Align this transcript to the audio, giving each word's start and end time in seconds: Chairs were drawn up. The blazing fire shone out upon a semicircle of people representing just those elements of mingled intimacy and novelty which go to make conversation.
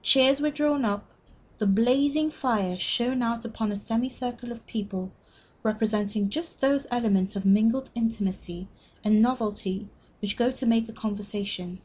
Chairs 0.00 0.40
were 0.40 0.48
drawn 0.48 0.82
up. 0.86 1.04
The 1.58 1.66
blazing 1.66 2.30
fire 2.30 2.78
shone 2.80 3.20
out 3.20 3.44
upon 3.44 3.70
a 3.70 3.76
semicircle 3.76 4.50
of 4.50 4.66
people 4.66 5.12
representing 5.62 6.30
just 6.30 6.58
those 6.62 6.86
elements 6.90 7.36
of 7.36 7.44
mingled 7.44 7.90
intimacy 7.94 8.66
and 9.04 9.20
novelty 9.20 9.86
which 10.22 10.38
go 10.38 10.50
to 10.50 10.64
make 10.64 10.94
conversation. 10.94 11.82